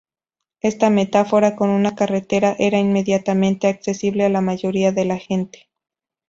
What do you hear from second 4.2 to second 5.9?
a la mayoría de la gente.